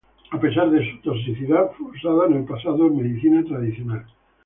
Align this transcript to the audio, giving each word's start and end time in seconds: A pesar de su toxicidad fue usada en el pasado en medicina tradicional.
A 0.31 0.39
pesar 0.39 0.71
de 0.71 0.83
su 0.91 0.99
toxicidad 1.01 1.73
fue 1.77 1.91
usada 1.91 2.25
en 2.25 2.37
el 2.37 2.45
pasado 2.45 2.87
en 2.87 2.97
medicina 3.03 3.43
tradicional. 3.47 4.03